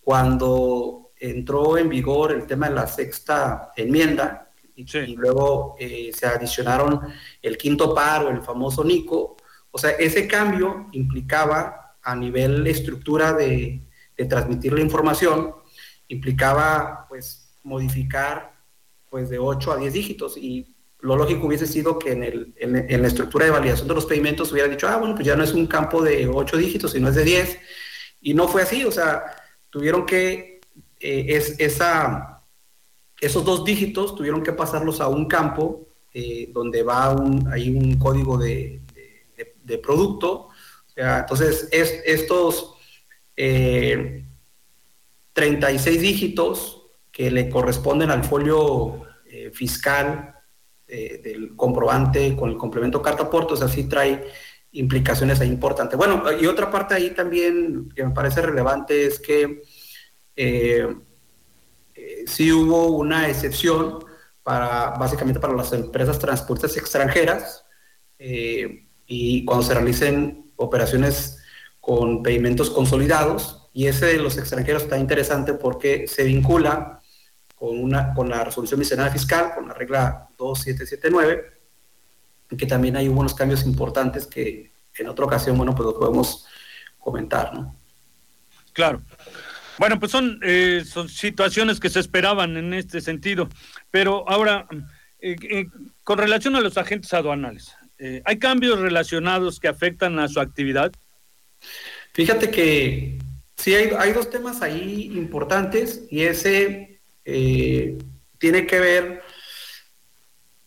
cuando 0.00 1.12
entró 1.14 1.76
en 1.76 1.90
vigor 1.90 2.32
el 2.32 2.46
tema 2.46 2.70
de 2.70 2.74
la 2.74 2.86
sexta 2.86 3.70
enmienda 3.76 4.47
y, 4.78 5.16
luego 5.16 5.74
eh, 5.78 6.10
se 6.14 6.26
adicionaron 6.26 7.00
el 7.42 7.58
quinto 7.58 7.92
paro, 7.94 8.30
el 8.30 8.42
famoso 8.42 8.84
NICO. 8.84 9.36
O 9.70 9.78
sea, 9.78 9.90
ese 9.90 10.28
cambio 10.28 10.86
implicaba 10.92 11.96
a 12.02 12.14
nivel 12.14 12.62
de 12.62 12.70
estructura 12.70 13.32
de, 13.32 13.82
transmitir 14.28 14.72
la 14.72 14.80
información, 14.80 15.54
implicaba 16.08 17.06
pues 17.08 17.56
modificar 17.62 18.52
pues 19.08 19.30
de 19.30 19.38
8 19.38 19.72
a 19.72 19.76
10 19.76 19.92
dígitos 19.92 20.36
y 20.36 20.74
lo 21.00 21.14
lógico 21.14 21.46
hubiese 21.46 21.68
sido 21.68 22.00
que 22.00 22.12
en, 22.12 22.24
el, 22.24 22.52
en, 22.56 23.00
la 23.00 23.06
estructura 23.06 23.44
de 23.44 23.52
validación 23.52 23.86
de 23.86 23.94
los 23.94 24.06
pedimentos 24.06 24.50
hubiera 24.50 24.68
dicho, 24.68 24.88
ah, 24.88 24.96
bueno, 24.96 25.14
pues 25.14 25.24
ya 25.24 25.36
no 25.36 25.44
es 25.44 25.52
un 25.52 25.68
campo 25.68 26.02
de 26.02 26.26
8 26.26 26.56
dígitos, 26.56 26.90
sino 26.92 27.08
es 27.08 27.14
de 27.14 27.22
10. 27.22 27.58
Y 28.22 28.34
no 28.34 28.48
fue 28.48 28.62
así, 28.62 28.84
o 28.84 28.90
sea, 28.90 29.22
tuvieron 29.70 30.04
que 30.04 30.60
eh, 30.98 31.26
es, 31.28 31.54
esa, 31.60 32.37
esos 33.20 33.44
dos 33.44 33.64
dígitos 33.64 34.14
tuvieron 34.14 34.42
que 34.42 34.52
pasarlos 34.52 35.00
a 35.00 35.08
un 35.08 35.26
campo 35.26 35.86
eh, 36.12 36.50
donde 36.52 36.82
va 36.82 37.10
un, 37.12 37.48
hay 37.52 37.70
un 37.70 37.98
código 37.98 38.38
de, 38.38 38.80
producto. 39.82 40.48
entonces, 40.96 41.68
es, 41.70 42.02
estos 42.06 42.74
36 43.34 44.06
eh, 45.36 46.00
dígitos 46.00 46.82
que 47.12 47.30
le 47.30 47.48
corresponden 47.48 48.10
al 48.10 48.24
folio 48.24 49.02
fiscal 49.52 50.34
del 50.86 51.54
comprobante 51.54 52.34
con 52.34 52.48
el 52.48 52.56
complemento 52.56 53.02
carta 53.02 53.24
aporte, 53.24 53.62
así 53.62 53.84
trae 53.84 54.24
implicaciones 54.72 55.40
ahí 55.40 55.48
importantes. 55.48 55.98
Bueno, 55.98 56.24
y 56.32 56.46
otra 56.46 56.70
parte 56.70 56.94
ahí 56.94 57.10
también 57.10 57.90
que 57.94 58.04
me 58.04 58.14
parece 58.14 58.40
relevante 58.40 59.04
es 59.06 59.20
que 59.20 59.62
eh, 61.98 62.24
sí 62.28 62.52
hubo 62.52 62.86
una 62.92 63.28
excepción 63.28 63.98
para, 64.44 64.90
básicamente 64.90 65.40
para 65.40 65.54
las 65.54 65.72
empresas 65.72 66.18
transportes 66.18 66.76
extranjeras 66.76 67.64
eh, 68.20 68.86
y 69.06 69.44
cuando 69.44 69.64
se 69.64 69.74
realicen 69.74 70.52
operaciones 70.54 71.42
con 71.80 72.22
pedimentos 72.22 72.70
consolidados 72.70 73.68
y 73.72 73.88
ese 73.88 74.06
de 74.06 74.18
los 74.18 74.38
extranjeros 74.38 74.84
está 74.84 74.96
interesante 74.96 75.54
porque 75.54 76.06
se 76.06 76.22
vincula 76.22 77.00
con, 77.56 77.76
una, 77.82 78.14
con 78.14 78.28
la 78.28 78.44
resolución 78.44 78.78
miscelánea 78.78 79.12
fiscal, 79.12 79.52
con 79.56 79.66
la 79.66 79.74
regla 79.74 80.28
2779, 80.38 81.60
que 82.56 82.66
también 82.66 82.96
hay 82.96 83.08
unos 83.08 83.34
cambios 83.34 83.64
importantes 83.64 84.24
que 84.26 84.70
en 84.96 85.08
otra 85.08 85.24
ocasión, 85.24 85.56
bueno, 85.56 85.74
pues 85.74 85.86
lo 85.86 85.98
podemos 85.98 86.46
comentar, 86.98 87.52
¿no? 87.54 87.74
Claro. 88.72 89.02
Bueno, 89.78 90.00
pues 90.00 90.10
son, 90.10 90.40
eh, 90.42 90.82
son 90.84 91.08
situaciones 91.08 91.78
que 91.78 91.88
se 91.88 92.00
esperaban 92.00 92.56
en 92.56 92.74
este 92.74 93.00
sentido. 93.00 93.48
Pero 93.90 94.28
ahora, 94.28 94.66
eh, 95.20 95.36
eh, 95.42 95.66
con 96.02 96.18
relación 96.18 96.56
a 96.56 96.60
los 96.60 96.76
agentes 96.76 97.12
aduanales, 97.14 97.74
¿hay 98.24 98.38
cambios 98.38 98.78
relacionados 98.78 99.58
que 99.58 99.66
afectan 99.66 100.18
a 100.20 100.28
su 100.28 100.38
actividad? 100.38 100.92
Fíjate 102.12 102.48
que 102.50 103.18
sí 103.56 103.74
hay, 103.74 104.12
dos 104.12 104.30
temas 104.30 104.62
ahí 104.62 105.10
importantes 105.16 106.04
y 106.08 106.22
ese 106.22 107.00
tiene 107.24 108.66
que 108.66 108.78
ver 108.78 109.22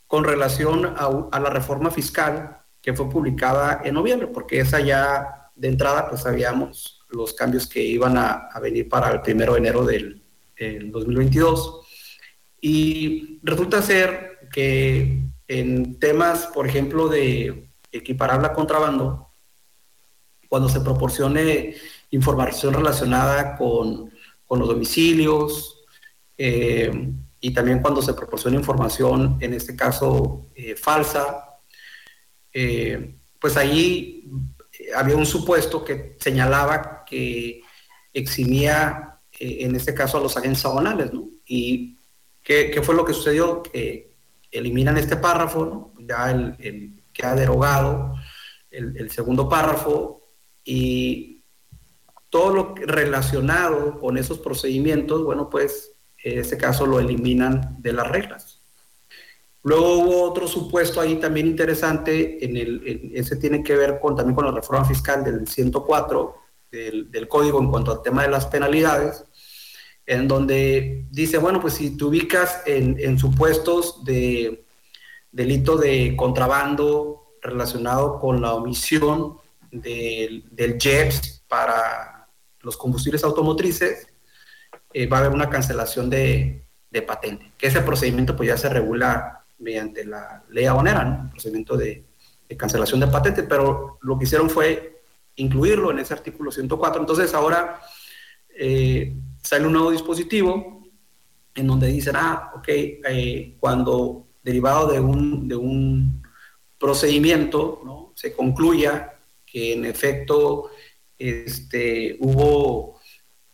con 0.07 0.25
relación 0.25 0.85
a, 0.85 1.09
a, 1.31 1.39
la 1.39 1.49
reforma 1.49 1.89
fiscal 1.89 2.57
que 2.81 2.93
fue 2.93 3.09
publicada 3.09 3.81
en 3.85 3.93
noviembre, 3.93 4.27
porque 4.27 4.59
esa 4.59 4.81
ya 4.81 5.49
de 5.55 5.69
entrada 5.69 6.09
pues 6.09 6.21
sabíamos 6.21 7.00
los 7.11 7.33
cambios 7.33 7.67
que 7.67 7.83
iban 7.83 8.17
a, 8.17 8.49
venir 8.61 8.89
para 8.89 9.11
el 9.11 9.21
primero 9.21 9.53
de 9.53 9.59
enero 9.59 9.85
del 9.85 10.21
2022. 10.91 11.81
Y 12.61 13.39
resulta 13.43 13.81
ser 13.81 14.39
que 14.51 15.23
en 15.47 15.99
temas, 15.99 16.47
por 16.47 16.67
ejemplo, 16.67 17.07
de 17.07 17.69
equiparable 17.91 18.47
a 18.47 18.53
contrabando, 18.53 19.31
cuando 20.47 20.69
se 20.69 20.81
proporcione 20.81 21.75
información 22.11 22.73
relacionada 22.73 23.57
con, 23.57 24.11
los 24.49 24.67
domicilios 24.67 25.77
eh, 26.37 26.91
y 27.39 27.53
también 27.53 27.79
cuando 27.79 28.01
se 28.01 28.13
proporcione 28.13 28.57
información, 28.57 29.37
en 29.39 29.53
este 29.53 29.77
caso, 29.77 30.47
eh, 30.53 30.75
falsa, 30.75 31.57
eh, 32.51 33.15
pues 33.39 33.55
ahí 33.55 34.29
había 34.93 35.15
un 35.15 35.25
supuesto 35.25 35.85
que 35.85 36.17
señalaba 36.19 37.00
que 37.11 37.61
eximía, 38.13 39.19
eh, 39.39 39.57
en 39.59 39.75
este 39.75 39.93
caso, 39.93 40.17
a 40.17 40.21
los 40.21 40.35
agentes 40.37 40.65
aduanales, 40.65 41.13
¿no? 41.13 41.29
Y 41.45 41.97
¿qué, 42.41 42.81
fue 42.81 42.95
lo 42.95 43.05
que 43.05 43.13
sucedió? 43.13 43.61
Que 43.61 44.15
eliminan 44.49 44.97
este 44.97 45.17
párrafo, 45.17 45.65
¿no? 45.65 45.93
Ya 46.07 46.31
el, 46.31 46.55
el 46.59 47.03
queda 47.13 47.35
derogado 47.35 48.15
el, 48.71 49.11
segundo 49.11 49.49
párrafo 49.49 50.21
y 50.63 51.43
todo 52.29 52.53
lo 52.53 52.75
relacionado 52.75 53.99
con 53.99 54.17
esos 54.17 54.39
procedimientos, 54.39 55.23
bueno, 55.23 55.49
pues 55.49 55.93
en 56.23 56.39
este 56.39 56.57
caso 56.57 56.85
lo 56.85 56.99
eliminan 56.99 57.77
de 57.79 57.93
las 57.93 58.07
reglas. 58.07 58.61
Luego 59.63 59.99
hubo 59.99 60.23
otro 60.23 60.47
supuesto 60.47 61.01
ahí 61.01 61.17
también 61.17 61.47
interesante, 61.47 62.43
en 62.43 62.57
el, 62.57 63.11
ese 63.13 63.35
tiene 63.35 63.61
que 63.61 63.75
ver 63.75 63.99
con, 63.99 64.15
también 64.15 64.35
con 64.35 64.45
la 64.45 64.51
reforma 64.51 64.85
fiscal 64.85 65.23
del 65.23 65.47
104 65.47 66.35
del, 66.71 67.27
código 67.27 67.59
en 67.59 67.69
cuanto 67.69 67.91
al 67.91 68.01
tema 68.01 68.23
de 68.23 68.29
las 68.29 68.45
penalidades, 68.45 69.25
en 70.05 70.27
donde 70.27 71.05
dice, 71.11 71.37
bueno, 71.37 71.59
pues 71.59 71.75
si 71.75 71.97
te 71.97 72.03
ubicas 72.03 72.63
en, 72.65 73.19
supuestos 73.19 74.03
de 74.03 74.65
delito 75.31 75.77
de 75.77 76.15
contrabando 76.15 77.35
relacionado 77.41 78.19
con 78.19 78.41
la 78.41 78.53
omisión 78.53 79.37
del, 79.71 80.45
del 80.51 80.77
JEPS 80.79 81.43
para 81.47 82.27
los 82.61 82.77
combustibles 82.77 83.23
automotrices, 83.23 84.07
eh, 84.93 85.07
va 85.07 85.17
a 85.17 85.19
haber 85.21 85.31
una 85.31 85.49
cancelación 85.49 86.09
de, 86.09 86.65
de 86.91 87.01
patente, 87.01 87.53
que 87.57 87.67
ese 87.67 87.81
procedimiento 87.81 88.35
pues 88.35 88.49
ya 88.49 88.57
se 88.57 88.69
regula 88.69 89.45
mediante 89.59 90.05
la 90.05 90.43
ley 90.49 90.65
aduanera, 90.65 91.21
el 91.23 91.29
procedimiento 91.31 91.77
de, 91.77 92.03
cancelación 92.57 92.99
de 92.99 93.07
patente, 93.07 93.43
pero 93.43 93.97
lo 94.01 94.17
que 94.17 94.25
hicieron 94.25 94.49
fue 94.49 95.00
incluirlo 95.35 95.91
en 95.91 95.99
ese 95.99 96.13
artículo 96.13 96.51
104. 96.51 97.01
Entonces 97.01 97.33
ahora 97.33 97.81
eh, 98.49 99.15
sale 99.41 99.65
un 99.65 99.73
nuevo 99.73 99.91
dispositivo 99.91 100.83
en 101.55 101.67
donde 101.67 101.87
dicen, 101.87 102.15
ah, 102.15 102.51
ok, 102.55 102.67
eh, 102.67 103.57
cuando 103.59 104.27
derivado 104.43 104.91
de 104.91 104.99
un, 104.99 105.47
de 105.47 105.55
un 105.55 106.23
procedimiento 106.77 107.81
¿no? 107.85 108.13
se 108.15 108.33
concluya 108.33 109.17
que 109.45 109.73
en 109.73 109.85
efecto 109.85 110.71
este, 111.17 112.17
hubo, 112.19 112.99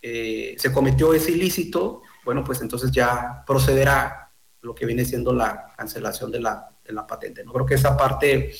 eh, 0.01 0.55
se 0.57 0.71
cometió 0.71 1.13
ese 1.13 1.31
ilícito, 1.31 2.03
bueno, 2.23 2.43
pues 2.43 2.61
entonces 2.61 2.91
ya 2.91 3.43
procederá 3.45 4.31
lo 4.61 4.73
que 4.75 4.85
viene 4.85 5.05
siendo 5.05 5.33
la 5.33 5.73
cancelación 5.75 6.31
de 6.31 6.39
la, 6.39 6.69
de 6.83 6.93
la 6.93 7.05
patente. 7.05 7.43
¿no? 7.43 7.51
Creo 7.51 7.65
que 7.65 7.75
esa 7.75 7.97
parte 7.97 8.53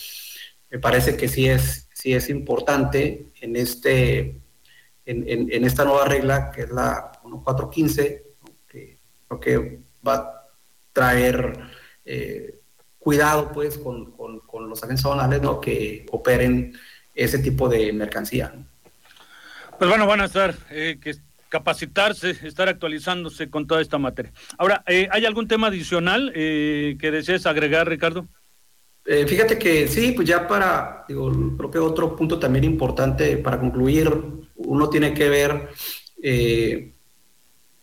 me 0.70 0.80
parece 0.80 1.16
que 1.16 1.28
sí 1.28 1.48
es, 1.48 1.87
sí 1.98 2.14
es 2.14 2.30
importante 2.30 3.32
en, 3.42 3.56
este, 3.56 4.20
en, 5.04 5.52
en, 5.52 5.66
esta 5.66 5.84
nueva 5.84 6.06
regla, 6.06 6.52
que 6.52 6.62
es 6.62 6.70
la 6.70 7.12
1415, 7.24 8.24
que 8.68 8.98
que 9.42 9.80
va 10.08 10.14
a 10.14 10.48
traer 10.94 11.60
eh, 12.06 12.60
cuidado 13.00 13.52
pues 13.52 13.80
con, 13.80 14.14
los 14.70 14.84
agentes 14.84 15.42
¿no? 15.42 15.60
que 15.60 16.06
operen 16.12 16.78
ese 17.16 17.40
tipo 17.40 17.68
de 17.68 17.92
mercancía. 17.94 18.54
Pues 19.80 19.90
bueno, 19.90 20.06
van 20.06 20.22
a 20.22 20.26
estar 20.26 20.56
eh, 20.70 21.00
que 21.02 21.16
capacitarse, 21.50 22.32
estar 22.44 22.68
actualizándose 22.70 23.50
con 23.50 23.66
toda 23.66 23.82
esta 23.82 23.98
materia. 23.98 24.32
Ahora, 24.58 24.84
eh, 24.86 25.08
¿hay 25.12 25.26
algún 25.26 25.48
tema 25.48 25.68
adicional 25.68 26.32
eh, 26.36 26.96
que 27.00 27.12
desees 27.12 27.46
agregar, 27.46 27.88
Ricardo? 27.90 28.28
Fíjate 29.28 29.58
que 29.58 29.88
sí, 29.88 30.12
pues 30.12 30.28
ya 30.28 30.48
para, 30.48 31.06
digo, 31.08 31.32
creo 31.58 31.72
que 31.72 31.80
otro 31.80 32.16
punto 32.16 32.38
también 32.38 32.66
importante 32.66 33.38
para 33.38 33.60
concluir, 33.60 34.12
uno 34.56 34.90
tiene 34.90 35.14
que 35.14 35.30
ver 35.30 35.70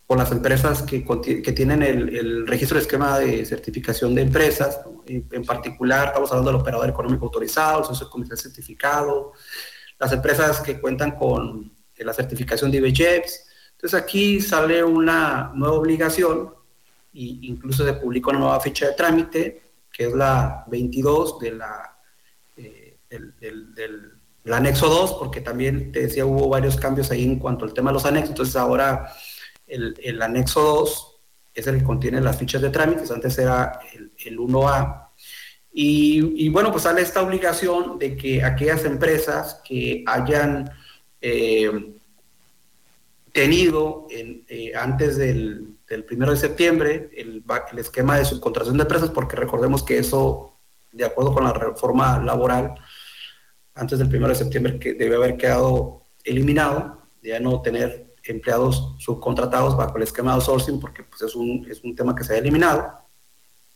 con 0.05 0.19
las 0.19 0.31
empresas 0.31 0.83
que, 0.83 1.03
que 1.03 1.51
tienen 1.51 1.81
el, 1.81 2.45
registro 2.45 2.77
de 2.77 2.83
esquema 2.83 3.17
de 3.17 3.43
certificación 3.43 4.13
de 4.13 4.21
empresas, 4.21 4.81
en, 5.07 5.45
particular 5.45 6.07
estamos 6.07 6.31
hablando 6.31 6.51
del 6.51 6.61
operador 6.61 6.89
económico 6.89 7.25
autorizado, 7.25 7.79
el 7.79 7.85
socio 7.85 8.09
comercial 8.09 8.37
certificado, 8.37 9.33
las 9.99 10.11
empresas 10.11 10.61
que 10.61 10.79
cuentan 10.79 11.11
con 11.11 11.71
la 11.97 12.13
certificación 12.13 12.71
de 12.71 12.77
IBJEPS. 12.77 13.47
Entonces 13.73 13.99
aquí 13.99 14.41
sale 14.41 14.83
una 14.83 15.51
nueva 15.55 15.75
obligación 15.75 16.53
e 17.13 17.39
incluso 17.41 17.85
se 17.85 17.93
publica 17.93 18.29
una 18.29 18.39
nueva 18.39 18.59
fecha 18.59 18.87
de 18.87 18.93
trámite, 18.93 19.64
que 19.95 20.07
es 20.07 20.13
la 20.13 20.65
22 20.67 21.39
de 21.39 21.51
la, 21.51 21.97
eh, 22.57 22.97
del, 23.09 23.73
del 23.73 24.53
anexo 24.53 24.89
2, 24.89 25.13
porque 25.13 25.39
también 25.39 25.93
te 25.93 26.01
decía 26.01 26.25
hubo 26.25 26.49
varios 26.49 26.75
cambios 26.75 27.09
ahí 27.11 27.23
en 27.23 27.39
cuanto 27.39 27.63
al 27.63 27.73
tema 27.73 27.91
de 27.91 27.93
los 27.93 28.05
anexos, 28.05 28.31
entonces 28.31 28.57
ahora 28.57 29.09
el, 29.65 30.21
anexo 30.21 30.61
2 30.61 31.17
es 31.53 31.67
el 31.67 31.77
que 31.77 31.83
contiene 31.85 32.19
las 32.19 32.37
fichas 32.37 32.61
de 32.61 32.69
trámites, 32.69 33.09
antes 33.09 33.37
era 33.37 33.79
el, 34.25 34.37
1A. 34.37 35.07
Y, 35.77 36.49
bueno, 36.49 36.71
pues 36.71 36.83
sale 36.83 37.01
esta 37.01 37.21
obligación 37.21 37.97
de 37.97 38.15
que 38.15 38.43
aquellas 38.43 38.85
empresas 38.85 39.61
que 39.63 40.03
hayan 40.07 40.69
eh, 41.21 41.69
tenido 43.31 44.07
eh, 44.09 44.71
antes 44.75 45.17
del, 45.17 45.74
del, 45.87 46.03
primero 46.03 46.31
de 46.31 46.37
septiembre 46.37 47.09
el, 47.15 47.43
esquema 47.77 48.17
de 48.17 48.25
subcontratación 48.25 48.77
de 48.77 48.83
empresas, 48.83 49.09
porque 49.09 49.35
recordemos 49.35 49.83
que 49.83 49.97
eso, 49.97 50.57
de 50.91 51.05
acuerdo 51.05 51.33
con 51.33 51.43
la 51.43 51.53
reforma 51.53 52.19
laboral, 52.19 52.75
antes 53.73 53.99
del 53.99 54.09
primero 54.09 54.29
de 54.29 54.35
septiembre 54.35 54.79
que 54.79 54.93
debe 54.93 55.15
haber 55.15 55.37
quedado 55.37 56.03
eliminado, 56.23 57.01
ya 57.21 57.39
no 57.39 57.61
tener 57.61 58.15
empleados 58.23 58.95
subcontratados 58.99 59.77
bajo 59.77 59.97
el 59.97 60.03
esquema 60.03 60.31
de 60.31 60.35
outsourcing 60.35 60.79
porque 60.79 61.03
pues, 61.03 61.21
es, 61.21 61.35
un, 61.35 61.67
es 61.69 61.83
un 61.83 61.95
tema 61.95 62.15
que 62.15 62.23
se 62.23 62.33
ha 62.33 62.37
eliminado 62.37 63.05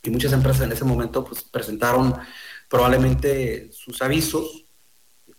y 0.03 0.09
muchas 0.09 0.33
empresas 0.33 0.63
en 0.63 0.71
ese 0.71 0.85
momento 0.85 1.23
pues, 1.23 1.43
presentaron 1.43 2.15
probablemente 2.69 3.71
sus 3.71 4.01
avisos 4.01 4.65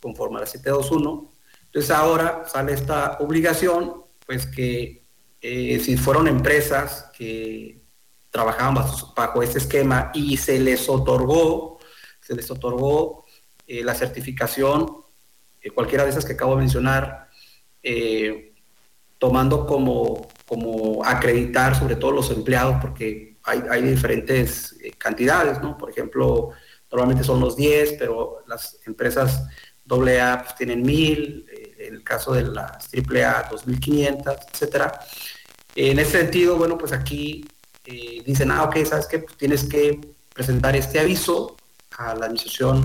conforme 0.01 0.39
a 0.39 0.41
la 0.41 0.47
721. 0.47 1.33
Entonces 1.67 1.91
ahora 1.91 2.45
sale 2.47 2.73
esta 2.73 3.19
obligación, 3.21 4.05
pues 4.27 4.47
que 4.47 5.05
eh, 5.41 5.81
si 5.81 5.97
fueron 5.97 6.29
empresas 6.29 7.11
que 7.17 7.83
trabajaban 8.31 8.75
bajo, 9.17 9.43
este 9.43 9.59
esquema 9.59 10.11
y 10.15 10.37
se 10.37 10.59
les 10.61 10.89
otorgó, 10.89 11.79
se 12.21 12.35
les 12.35 12.51
otorgó 12.51 13.25
eh, 13.67 13.83
la 13.83 13.95
certificación, 13.95 14.97
eh, 15.61 15.71
cualquiera 15.71 16.05
de 16.05 16.11
esas 16.11 16.25
que 16.25 16.35
acabo 16.35 16.55
de 16.55 16.61
mencionar, 16.61 17.29
tomando 19.19 19.67
como, 19.67 20.29
como 20.47 21.05
acreditar 21.05 21.75
sobre 21.75 21.97
todo 21.97 22.13
los 22.13 22.31
empleados, 22.31 22.77
porque 22.81 23.31
hay, 23.43 23.83
diferentes 23.83 24.77
cantidades, 24.99 25.61
¿no? 25.61 25.77
Por 25.79 25.91
ejemplo, 25.91 26.51
normalmente 26.91 27.25
son 27.25 27.41
los 27.41 27.57
10, 27.57 27.95
pero 27.99 28.45
las 28.47 28.81
empresas 28.87 29.47
AA 29.89 30.43
pues, 30.43 30.55
tienen 30.57 30.83
1000, 30.83 31.47
eh, 31.51 31.70
en 31.70 31.70
el 31.89 32.03
caso 32.03 32.33
de 32.33 32.43
las 32.43 32.89
AAA 32.93 33.49
2500, 33.51 34.37
etcétera. 34.53 35.01
En 35.75 35.99
ese 35.99 36.19
sentido, 36.19 36.57
bueno, 36.57 36.77
pues 36.77 36.93
aquí 36.93 37.45
eh, 37.85 38.23
dicen, 38.25 38.51
ah, 38.51 38.65
ok, 38.65 38.85
sabes 38.85 39.07
que 39.07 39.21
pues 39.21 39.37
tienes 39.37 39.65
que 39.65 40.01
presentar 40.35 40.77
este 40.77 41.01
aviso 41.01 41.57
a 41.97 42.15
la 42.15 42.27
Administración, 42.27 42.85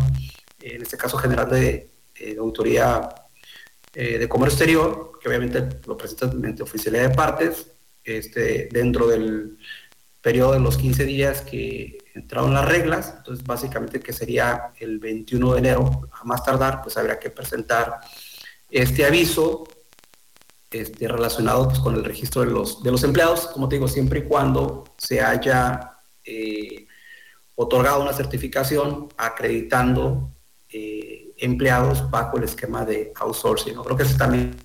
en 0.61 0.81
este 0.81 0.97
caso 0.97 1.17
general 1.17 1.49
de, 1.49 1.89
de 2.19 2.37
Autoría 2.37 3.09
eh, 3.93 4.17
de 4.17 4.27
comercio 4.27 4.55
exterior, 4.55 5.11
que 5.21 5.29
obviamente 5.29 5.79
lo 5.87 5.95
presenta 5.95 6.25
ante 6.25 6.63
oficialidad 6.63 7.09
de 7.09 7.15
partes, 7.15 7.67
este, 8.03 8.67
dentro 8.69 9.07
del 9.07 9.57
periodo 10.21 10.51
de 10.53 10.59
los 10.59 10.77
15 10.77 11.05
días 11.05 11.41
que 11.41 11.97
entraron 12.13 12.53
las 12.53 12.65
reglas, 12.65 13.13
entonces 13.17 13.45
básicamente 13.45 14.01
que 14.01 14.11
sería 14.11 14.73
el 14.79 14.99
21 14.99 15.53
de 15.53 15.59
enero, 15.59 16.09
a 16.11 16.23
más 16.25 16.43
tardar, 16.43 16.81
pues 16.81 16.97
habría 16.97 17.19
que 17.19 17.29
presentar 17.29 18.01
este 18.69 19.05
aviso 19.05 19.65
este, 20.71 21.07
relacionado 21.07 21.67
pues, 21.69 21.79
con 21.79 21.95
el 21.95 22.03
registro 22.03 22.41
de 22.41 22.51
los, 22.51 22.83
de 22.83 22.91
los 22.91 23.03
empleados, 23.03 23.47
como 23.47 23.69
te 23.69 23.75
digo, 23.75 23.87
siempre 23.87 24.19
y 24.19 24.23
cuando 24.23 24.83
se 24.97 25.21
haya 25.21 25.97
eh, 26.23 26.87
otorgado 27.55 28.01
una 28.01 28.13
certificación 28.13 29.07
acreditando 29.17 30.31
eh, 30.69 31.33
empleados 31.37 32.09
bajo 32.09 32.37
el 32.37 32.43
esquema 32.43 32.83
de 32.85 33.13
outsourcing. 33.15 33.75
Creo 33.75 33.97
que 33.97 34.03
eso 34.03 34.17
también... 34.17 34.57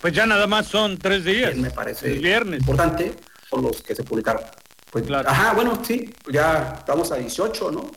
Pues 0.00 0.12
ya 0.12 0.26
nada 0.26 0.46
más 0.46 0.66
son 0.66 0.98
tres 0.98 1.24
días. 1.24 1.56
Me 1.56 1.70
parece 1.70 2.12
viernes. 2.14 2.60
importante, 2.60 3.14
son 3.48 3.62
los 3.62 3.80
que 3.80 3.94
se 3.94 4.02
publicaron. 4.02 4.42
Pues, 4.90 5.06
claro. 5.06 5.28
Ajá, 5.28 5.54
bueno, 5.54 5.80
sí, 5.84 6.12
ya 6.30 6.74
estamos 6.78 7.10
a 7.10 7.16
18, 7.16 7.70
¿no? 7.70 7.90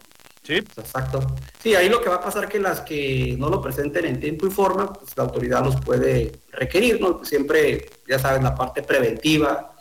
Sí. 0.47 0.53
Exacto. 0.77 1.35
Sí, 1.61 1.75
ahí 1.75 1.89
lo 1.89 2.01
que 2.01 2.07
va 2.07 2.15
a 2.15 2.21
pasar 2.21 2.47
que 2.47 2.57
las 2.57 2.79
que 2.79 3.35
no 3.37 3.49
lo 3.49 3.61
presenten 3.61 4.05
en 4.05 4.17
tiempo 4.17 4.47
y 4.47 4.49
forma, 4.49 4.93
pues 4.93 5.11
la 5.17 5.23
autoridad 5.23 5.61
los 5.65 5.75
puede 5.81 6.39
requerir, 6.53 7.01
¿no? 7.01 7.25
Siempre, 7.25 7.89
ya 8.07 8.17
saben, 8.17 8.43
la 8.43 8.55
parte 8.55 8.81
preventiva 8.81 9.75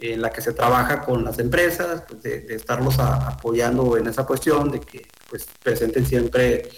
en 0.00 0.20
la 0.20 0.30
que 0.30 0.40
se 0.40 0.54
trabaja 0.54 1.02
con 1.02 1.22
las 1.22 1.38
empresas, 1.38 2.02
pues 2.08 2.20
de, 2.24 2.46
estarlos 2.52 2.98
apoyando 2.98 3.96
en 3.96 4.08
esa 4.08 4.26
cuestión, 4.26 4.72
de 4.72 4.80
que 4.80 5.06
pues 5.30 5.46
presenten 5.62 6.04
siempre 6.04 6.68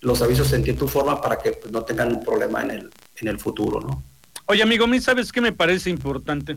los 0.00 0.22
avisos 0.22 0.52
en 0.52 0.62
tiempo 0.62 0.84
y 0.84 0.88
forma 0.88 1.20
para 1.20 1.36
que 1.36 1.54
pues, 1.54 1.72
no 1.72 1.82
tengan 1.82 2.12
un 2.12 2.24
problema 2.24 2.62
en 2.62 2.70
el, 2.70 2.90
en 3.16 3.26
el 3.26 3.40
futuro, 3.40 3.80
¿no? 3.80 4.04
Oye, 4.46 4.62
amigo, 4.62 4.86
¿mí 4.86 5.00
sabes 5.00 5.32
qué 5.32 5.40
me 5.40 5.50
parece 5.50 5.90
importante? 5.90 6.56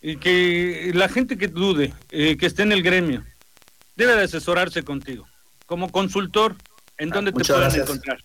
Y 0.00 0.16
que 0.16 0.92
la 0.94 1.08
gente 1.08 1.36
que 1.36 1.48
dude, 1.48 1.92
eh, 2.12 2.36
que 2.36 2.46
esté 2.46 2.62
en 2.62 2.70
el 2.70 2.84
gremio, 2.84 3.24
debe 3.96 4.14
de 4.16 4.24
asesorarse 4.24 4.82
contigo. 4.82 5.26
Como 5.66 5.90
consultor, 5.90 6.56
¿en 6.98 7.08
dónde 7.10 7.32
te 7.32 7.44
pueden 7.44 7.80
encontrar? 7.80 8.18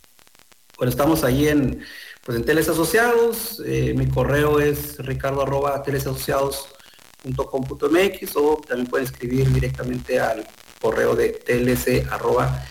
Bueno, 0.77 0.91
estamos 0.91 1.23
ahí 1.23 1.47
en, 1.47 1.83
pues 2.23 2.37
en 2.37 2.45
Teles 2.45 2.69
Asociados. 2.69 3.61
Eh, 3.65 3.93
mi 3.95 4.07
correo 4.07 4.59
es 4.59 4.97
ricardo 4.99 5.41
arroba 5.41 5.81
telesasociados.com.mx 5.83 8.35
o 8.35 8.61
también 8.67 8.87
pueden 8.87 9.05
escribir 9.05 9.51
directamente 9.51 10.19
al 10.19 10.45
correo 10.79 11.15
de 11.15 11.29
tlc 11.29 12.11
arroba. 12.11 12.65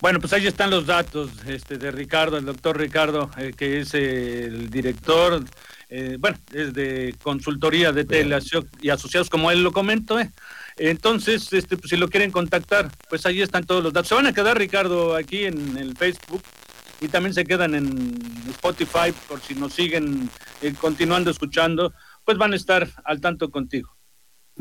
Bueno, 0.00 0.20
pues 0.20 0.32
ahí 0.32 0.46
están 0.46 0.70
los 0.70 0.86
datos 0.86 1.30
este, 1.46 1.76
de 1.76 1.90
Ricardo, 1.90 2.36
el 2.36 2.44
doctor 2.44 2.78
Ricardo, 2.78 3.30
eh, 3.36 3.52
que 3.56 3.80
es 3.80 3.94
el 3.94 4.70
director, 4.70 5.42
eh, 5.88 6.16
bueno, 6.18 6.36
es 6.52 6.74
de 6.74 7.14
consultoría 7.22 7.92
de 7.92 8.04
tele 8.04 8.38
y 8.80 8.90
asociados, 8.90 9.30
como 9.30 9.50
él 9.50 9.62
lo 9.62 9.72
comentó. 9.72 10.20
Eh. 10.20 10.30
Entonces, 10.76 11.52
este, 11.52 11.76
pues, 11.76 11.90
si 11.90 11.96
lo 11.96 12.08
quieren 12.08 12.30
contactar, 12.30 12.90
pues 13.08 13.24
ahí 13.26 13.40
están 13.40 13.64
todos 13.64 13.82
los 13.82 13.92
datos. 13.92 14.08
Se 14.08 14.14
van 14.14 14.26
a 14.26 14.32
quedar, 14.32 14.58
Ricardo, 14.58 15.14
aquí 15.14 15.44
en 15.44 15.76
el 15.78 15.96
Facebook 15.96 16.42
y 17.00 17.08
también 17.08 17.32
se 17.32 17.44
quedan 17.44 17.74
en 17.74 18.18
Spotify 18.50 19.12
por 19.28 19.40
si 19.40 19.54
nos 19.54 19.72
siguen 19.72 20.28
continuando 20.80 21.30
escuchando, 21.30 21.92
pues 22.24 22.36
van 22.36 22.52
a 22.52 22.56
estar 22.56 22.88
al 23.04 23.20
tanto 23.20 23.50
contigo. 23.50 23.96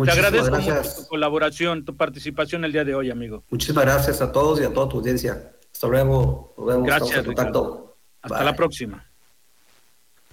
Te 0.03 0.11
agradezco 0.11 0.57
tu 0.57 1.07
colaboración, 1.07 1.83
tu 1.83 1.97
participación 1.97 2.63
el 2.63 2.71
día 2.71 2.83
de 2.83 2.93
hoy, 2.93 3.09
amigo. 3.09 3.43
Muchísimas 3.49 3.83
gracias 3.83 4.21
a 4.21 4.31
todos 4.31 4.61
y 4.61 4.63
a 4.63 4.71
toda 4.71 4.87
tu 4.87 4.97
audiencia. 4.97 5.51
Hasta 5.73 5.87
luego. 5.87 6.53
Nos 6.57 6.67
vemos. 6.67 6.87
Gracias. 6.87 7.25
Hasta 8.21 8.43
la 8.43 8.55
próxima. 8.55 9.03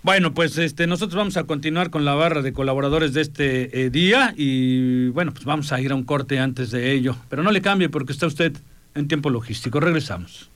Bueno, 0.04 0.34
pues 0.34 0.58
este, 0.58 0.86
nosotros 0.86 1.16
vamos 1.16 1.38
a 1.38 1.44
continuar 1.44 1.88
con 1.88 2.04
la 2.04 2.12
barra 2.12 2.42
de 2.42 2.52
colaboradores 2.52 3.14
de 3.14 3.22
este 3.22 3.86
eh, 3.86 3.88
día 3.88 4.34
y 4.36 5.08
bueno, 5.08 5.32
pues 5.32 5.46
vamos 5.46 5.72
a 5.72 5.80
ir 5.80 5.92
a 5.92 5.94
un 5.94 6.04
corte 6.04 6.38
antes 6.38 6.70
de 6.70 6.92
ello, 6.92 7.16
pero 7.30 7.42
no 7.42 7.50
le 7.50 7.62
cambie 7.62 7.88
porque 7.88 8.12
está 8.12 8.26
usted 8.26 8.54
en 8.94 9.08
tiempo 9.08 9.30
logístico. 9.30 9.80
Regresamos. 9.80 10.50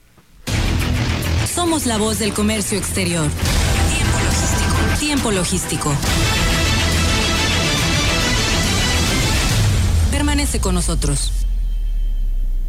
Somos 1.50 1.86
la 1.86 1.96
voz 1.96 2.18
del 2.18 2.34
comercio 2.34 2.76
exterior. 2.76 3.26
Tiempo 3.88 4.18
logístico. 4.20 4.98
Tiempo 5.00 5.30
logístico. 5.32 5.94
Permanece 10.10 10.60
con 10.60 10.74
nosotros. 10.74 11.32